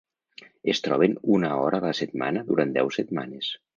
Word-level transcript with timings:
Es 0.73 0.81
troben 0.87 1.13
una 1.35 1.51
hora 1.65 1.81
a 1.81 1.83
la 1.85 1.91
setmana 1.99 2.43
durant 2.49 2.73
deu 2.79 2.91
setmanes. 2.97 3.53